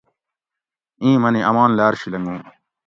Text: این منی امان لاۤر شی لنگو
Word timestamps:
این 1.03 1.15
منی 1.23 1.41
امان 1.49 1.69
لاۤر 1.77 1.93
شی 1.99 2.07
لنگو 2.13 2.35